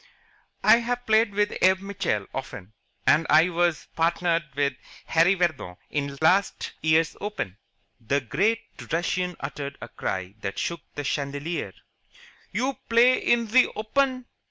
[0.63, 2.73] "I've played with Abe Mitchell often,
[3.05, 4.73] and I was partnered with
[5.05, 7.59] Harry Vardon in last year's Open."
[8.03, 8.61] The great
[8.91, 11.73] Russian uttered a cry that shook the chandelier.
[12.51, 14.25] "You play in ze Open?